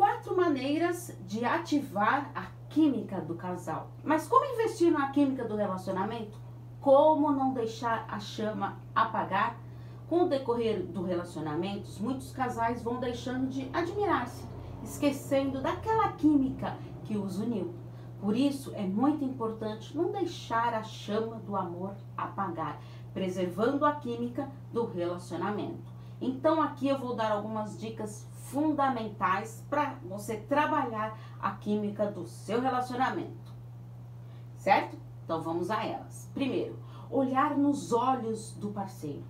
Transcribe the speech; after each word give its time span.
quatro 0.00 0.34
maneiras 0.34 1.14
de 1.26 1.44
ativar 1.44 2.30
a 2.34 2.46
química 2.70 3.20
do 3.20 3.34
casal. 3.34 3.90
Mas 4.02 4.26
como 4.26 4.46
investir 4.54 4.90
na 4.90 5.10
química 5.10 5.44
do 5.44 5.54
relacionamento? 5.54 6.38
Como 6.80 7.30
não 7.30 7.52
deixar 7.52 8.06
a 8.08 8.18
chama 8.18 8.78
apagar? 8.94 9.58
Com 10.08 10.22
o 10.22 10.28
decorrer 10.30 10.82
do 10.86 11.02
relacionamento, 11.02 11.90
muitos 12.00 12.32
casais 12.32 12.82
vão 12.82 12.98
deixando 12.98 13.50
de 13.50 13.68
admirar-se, 13.74 14.42
esquecendo 14.82 15.60
daquela 15.60 16.12
química 16.12 16.78
que 17.04 17.18
os 17.18 17.38
uniu. 17.38 17.74
Por 18.22 18.34
isso, 18.34 18.72
é 18.74 18.86
muito 18.86 19.22
importante 19.22 19.94
não 19.94 20.10
deixar 20.10 20.72
a 20.72 20.82
chama 20.82 21.36
do 21.40 21.54
amor 21.54 21.94
apagar, 22.16 22.80
preservando 23.12 23.84
a 23.84 23.96
química 23.96 24.50
do 24.72 24.86
relacionamento. 24.86 25.99
Então, 26.20 26.60
aqui 26.60 26.88
eu 26.88 26.98
vou 26.98 27.14
dar 27.16 27.32
algumas 27.32 27.78
dicas 27.78 28.28
fundamentais 28.50 29.64
para 29.70 29.94
você 30.04 30.36
trabalhar 30.36 31.16
a 31.40 31.52
química 31.52 32.10
do 32.10 32.26
seu 32.26 32.60
relacionamento. 32.60 33.52
Certo? 34.56 34.98
Então, 35.24 35.40
vamos 35.40 35.70
a 35.70 35.84
elas. 35.84 36.30
Primeiro, 36.34 36.78
olhar 37.10 37.56
nos 37.56 37.92
olhos 37.92 38.52
do 38.52 38.70
parceiro. 38.70 39.24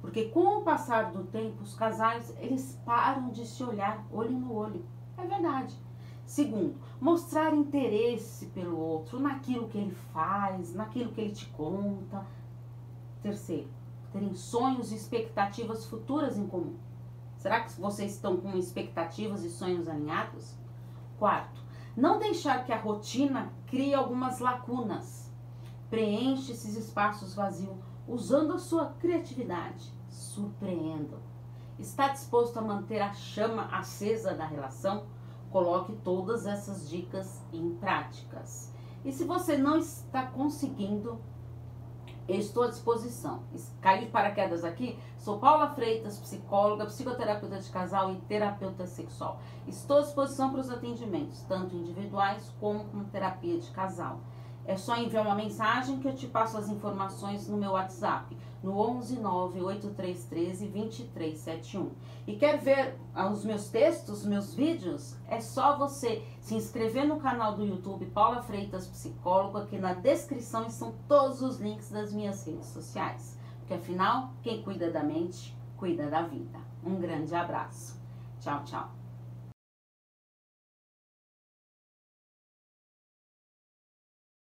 Porque 0.00 0.26
com 0.26 0.58
o 0.58 0.62
passar 0.62 1.12
do 1.12 1.24
tempo, 1.24 1.62
os 1.62 1.74
casais, 1.74 2.36
eles 2.38 2.78
param 2.84 3.30
de 3.30 3.46
se 3.46 3.64
olhar 3.64 4.04
olho 4.12 4.38
no 4.38 4.52
olho. 4.52 4.84
É 5.16 5.26
verdade. 5.26 5.74
Segundo, 6.26 6.76
mostrar 7.00 7.54
interesse 7.54 8.46
pelo 8.46 8.78
outro, 8.78 9.20
naquilo 9.20 9.68
que 9.68 9.78
ele 9.78 9.94
faz, 10.12 10.74
naquilo 10.74 11.12
que 11.12 11.20
ele 11.20 11.32
te 11.32 11.46
conta. 11.46 12.26
Terceiro, 13.22 13.68
terem 14.14 14.32
sonhos 14.32 14.92
e 14.92 14.94
expectativas 14.94 15.86
futuras 15.86 16.38
em 16.38 16.46
comum. 16.46 16.76
Será 17.36 17.60
que 17.60 17.78
vocês 17.80 18.12
estão 18.12 18.36
com 18.36 18.56
expectativas 18.56 19.42
e 19.42 19.50
sonhos 19.50 19.88
alinhados? 19.88 20.54
Quarto, 21.18 21.60
não 21.96 22.20
deixar 22.20 22.64
que 22.64 22.72
a 22.72 22.80
rotina 22.80 23.52
crie 23.66 23.92
algumas 23.92 24.38
lacunas. 24.38 25.32
Preenche 25.90 26.52
esses 26.52 26.76
espaços 26.76 27.34
vazios 27.34 27.76
usando 28.06 28.52
a 28.52 28.58
sua 28.58 28.86
criatividade. 29.00 29.92
Surpreendam. 30.08 31.18
Está 31.76 32.08
disposto 32.08 32.56
a 32.56 32.62
manter 32.62 33.02
a 33.02 33.12
chama 33.12 33.64
acesa 33.76 34.32
da 34.32 34.46
relação? 34.46 35.06
Coloque 35.50 35.92
todas 36.04 36.46
essas 36.46 36.88
dicas 36.88 37.42
em 37.52 37.74
práticas. 37.74 38.72
E 39.04 39.10
se 39.10 39.24
você 39.24 39.56
não 39.56 39.76
está 39.76 40.24
conseguindo, 40.24 41.20
estou 42.28 42.62
à 42.62 42.68
disposição. 42.68 43.42
Caiu 43.80 44.06
de 44.06 44.10
paraquedas 44.10 44.64
aqui? 44.64 44.98
Sou 45.18 45.38
Paula 45.38 45.68
Freitas, 45.74 46.18
psicóloga, 46.18 46.86
psicoterapeuta 46.86 47.58
de 47.58 47.70
casal 47.70 48.12
e 48.12 48.16
terapeuta 48.22 48.86
sexual. 48.86 49.40
Estou 49.66 49.98
à 49.98 50.00
disposição 50.00 50.50
para 50.50 50.60
os 50.60 50.70
atendimentos, 50.70 51.42
tanto 51.42 51.76
individuais 51.76 52.52
como 52.60 52.84
com 52.84 53.04
terapia 53.04 53.58
de 53.58 53.70
casal. 53.70 54.20
É 54.66 54.76
só 54.76 54.96
enviar 54.96 55.26
uma 55.26 55.34
mensagem 55.34 55.98
que 55.98 56.08
eu 56.08 56.14
te 56.14 56.26
passo 56.26 56.56
as 56.56 56.68
informações 56.68 57.46
no 57.48 57.56
meu 57.56 57.72
WhatsApp, 57.72 58.36
no 58.62 58.78
11 58.78 59.20
98313 59.20 60.68
2371. 60.68 61.90
E 62.26 62.36
quer 62.36 62.58
ver 62.58 62.98
os 63.30 63.44
meus 63.44 63.68
textos, 63.68 64.24
meus 64.24 64.54
vídeos? 64.54 65.16
É 65.28 65.38
só 65.38 65.76
você 65.76 66.24
se 66.40 66.54
inscrever 66.54 67.06
no 67.06 67.18
canal 67.18 67.54
do 67.54 67.64
YouTube 67.64 68.06
Paula 68.06 68.42
Freitas 68.42 68.86
Psicóloga, 68.86 69.64
aqui 69.64 69.76
na 69.76 69.92
descrição 69.92 70.66
estão 70.66 70.94
todos 71.06 71.42
os 71.42 71.60
links 71.60 71.90
das 71.90 72.12
minhas 72.12 72.46
redes 72.46 72.68
sociais. 72.68 73.38
Porque 73.58 73.74
afinal, 73.74 74.32
quem 74.42 74.62
cuida 74.62 74.90
da 74.90 75.02
mente, 75.02 75.56
cuida 75.76 76.08
da 76.08 76.22
vida. 76.22 76.58
Um 76.82 76.96
grande 76.96 77.34
abraço. 77.34 78.00
Tchau, 78.40 78.62
tchau. 78.64 79.03